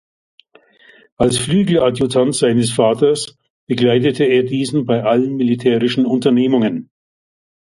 [1.17, 6.89] Als Flügeladjutant seines Vaters begleitete er diesen bei allen militärischen Unternehmungen.